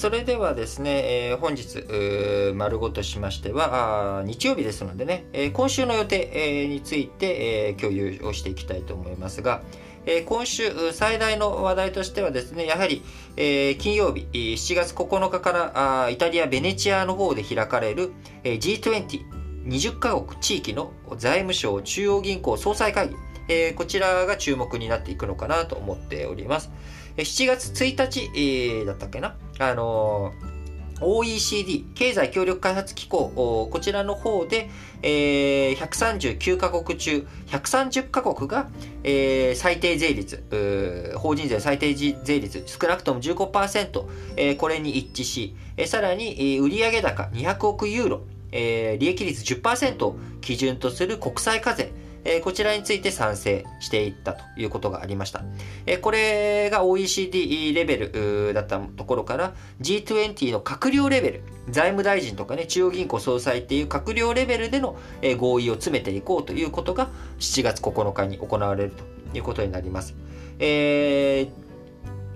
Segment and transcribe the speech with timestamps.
[0.00, 9.60] それではですね、えー、本日、丸ごとしましては、日曜日ですのでね、えー、今週の予定、えー、について、えー、共有をしていきたいと思いますが、
[10.06, 13.02] えー、今週最大の話題としてはですね、やはり、
[13.36, 18.12] えー、金曜日、7月9日からあイタリア・ベネチアの方で開かれる、
[18.42, 19.20] えー、G20、
[19.66, 23.16] 20カ国地域の財務省中央銀行総裁会議、
[23.50, 26.70] えー、こちらが注目になっていくのかなと思っております。
[27.18, 29.36] 7月1日、えー、だったっけな？
[29.60, 30.32] あの
[31.02, 33.30] OECD 経済協力開発機構
[33.70, 34.68] こちらの方で、
[35.02, 38.68] えー、139カ国中130カ国が、
[39.02, 44.04] えー、最低税率法人税最低税率少なくとも15%、
[44.36, 48.20] えー、これに一致し、えー、さらに、えー、売上高200億ユーロ、
[48.52, 51.92] えー、利益率10%を基準とする国際課税。
[52.24, 55.42] えこちらについて賛成していったということがありました。
[55.86, 64.96] えこれが OECD レベルだったところから G20 の閣僚レベル、財務大臣とかね、中央銀行総裁っていう閣僚レベルでの
[65.38, 69.04] 合意を詰めていこうということが7月9日に行われると
[69.36, 70.14] いうことになります。
[70.58, 71.70] えー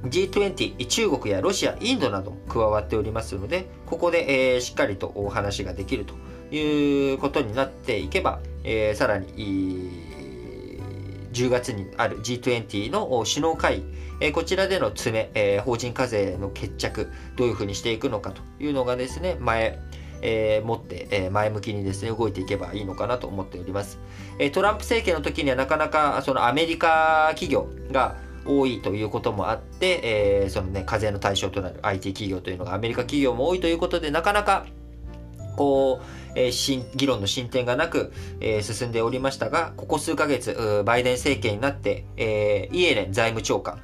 [0.04, 6.14] G20、中国やロシア、インドなども加わっておりますので、ここで、えー、しっかりとお話ができると
[6.54, 9.90] いうことになっていけば、えー、さらに
[11.32, 13.84] 10月にある G20 の首脳会議、
[14.20, 19.78] えー、こちらでの詰め、えー、法人課税の決着、どういうふうにしていくのかというのがですね、前、
[20.22, 23.98] えー、持って、えー、前向きにですね、動いていけばいいのかなと思っております。
[24.38, 34.66] えー、トランプ政権の時にはなかなかそのアメリカ企業が多いということもあって、えー、そのね、課税の対象となる IT 企業というのがアメリカ企業も多いということで、なかなか
[35.56, 43.80] こう、えー、議論の進展がなく、えー、進んでおりましたが、ここ数ヶ月、バイデン政権になって、えー、イエレン財務長官、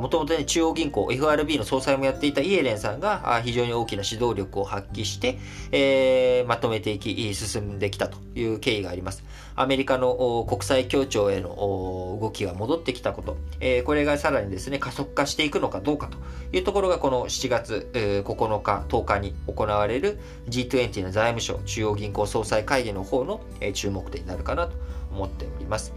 [0.00, 5.38] もともとね、中央銀行 FRB の総裁もやっていたイエレンさんが、あ非常に大きな指導力を発揮して、
[5.70, 9.24] えー、まとめていき、進んできたという経緯があります。
[9.54, 16.18] アメリカの国際協調への動きが戻ってきたこと、えー、これがさらにですね、加速化していくのかどうかと
[16.56, 24.76] いうところが、この7月、えー、9日、10日に行われる G20 20の財務省中央銀行総裁会議の方の、え注目点になるかなと
[25.12, 25.92] 思っております。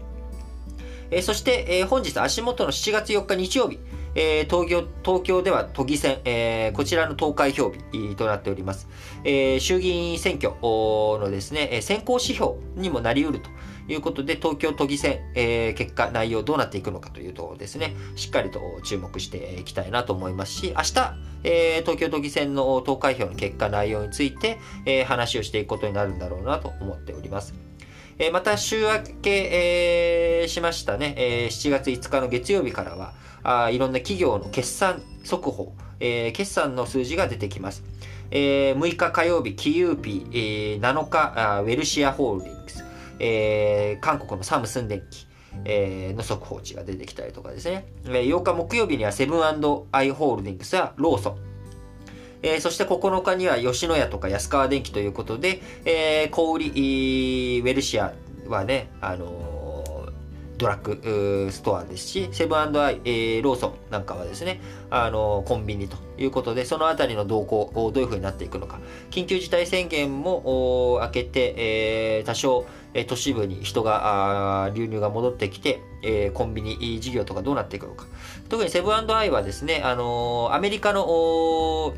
[1.10, 3.78] えそして、え本日足元の7月4日日曜日、
[4.14, 8.88] え東京東京では都議選、えこちらの投開票日となっております。
[9.24, 13.50] え衆議院選挙のですね、先行指標にもなり得ると
[13.86, 21.14] ということで、東京都議選、え結果、内容どうなっていくのかというとですね、しっかりと注目していきたいなと思いますし、明日、
[21.44, 27.54] え東京都議選の投開票の結果、内容について、え話をしていくことになるんだろうなと思っております。
[28.18, 37.84] えまた週明け、えー、しましたね、えー、7月5日の月曜日からは、あいろんな企業の決算速報、えー、決算の数字が出てきます。
[38.30, 42.84] えー、6日火曜日、キユーピー、えー、7日あ、ウェルシアホールディングス、
[43.18, 45.26] えー、韓国のサムスン電機、
[45.64, 47.86] えー、の速報値が出てきたりとかですね。
[48.04, 51.38] 8日木曜日にはセブンアイ・ホールディングスやローソン、
[52.42, 58.12] えー、そして9日には吉野家とか安川電機ということで、えー、小売ウェルシア
[58.48, 59.55] はね、あのー
[60.58, 68.80] ドラッグストアですし、セブンアイ、え、ローソンなんかはですね、あのコンビニということで、そのあたりの動向、どういうふうになっていくのか。
[69.10, 78.06] 緊急事態宣言も明けて、えー、多少、え都市部に人が、流入が戻ってきて、え、コンビニ事業とかどうなっていくのか。
[78.48, 81.94] 特にセブンアイはですね、あのアメリカの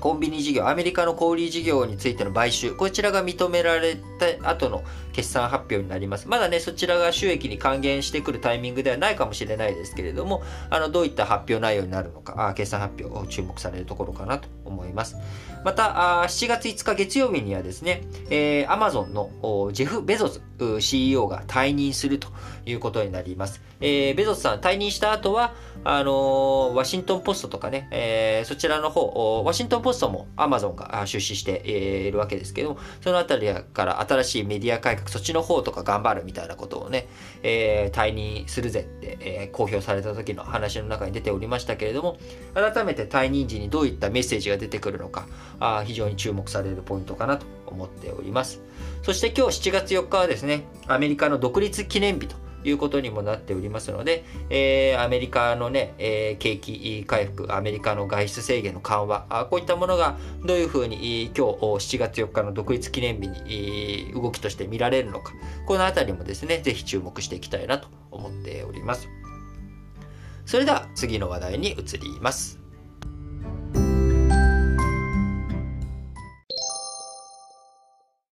[0.00, 3.96] コンビニ事業、アメリカの小売事業についての買収、こちらが認められ
[4.40, 6.26] た後の決算発表になります。
[6.26, 15.16] まだね、そちらが収益に還元してくるタイミングではないかもしれないですけれども、あの、どういった発表内容になるのか、あ決算発表を注目されるところかなと思います。
[15.64, 20.40] また、7月5日月曜日にはですね、えー、Amazon のジェフ・ベゾス
[20.80, 22.28] CEO が退任すると
[22.64, 23.60] いうことになります。
[23.80, 37.08] えー、ベゾスさん退任した後は、あのー、ワシントンポストとかね、えー、そちらの方、ワシントンポストも Amazon が出資しているわけですけども、そのあたりから新しいメディア改革、そっちの方とか頑張るみたいなことをね、
[37.42, 42.18] えー、退任するぜって、えー、公表された時の話の中に出ておりましたけれども、
[42.54, 45.26] 改めて退任時にどういったメッセージが出てくるのか、
[45.58, 48.60] あ非常に注目されるポイントかなと思っております。
[49.02, 65.32] そして今日7月4日はですね、アメリカの独立記念日ということにもなっておりますので、えー、アメリカのね、えー、景気回復、アメリカの外出制限の緩和、あこういったものがどういうふうに今日7月4日の独立記念日に動きとして見られるのか、
[65.66, 69.08] このあたりもですね、ぜひ注目していきたいなと思っております。
[70.44, 72.59] それでは次の話題に移ります。